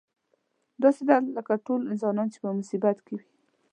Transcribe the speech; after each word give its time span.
داسې 0.83 1.01
ده 1.09 1.15
لکه 1.35 1.53
ټول 1.65 1.81
انسانان 1.91 2.27
چې 2.33 2.37
په 2.43 2.49
مصیبت 2.59 2.97
کې 3.05 3.13
وي. 3.19 3.27